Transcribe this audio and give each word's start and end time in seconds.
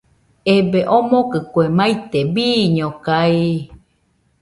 Ebee, 0.55 0.81
omokɨ 0.97 1.37
kue 1.51 1.65
maite, 1.77 2.19
bɨñokaɨɨɨ 2.33 3.51